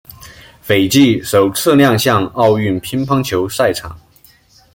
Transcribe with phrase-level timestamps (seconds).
[0.63, 3.95] 斐济首次亮相奥运乒乓球赛场。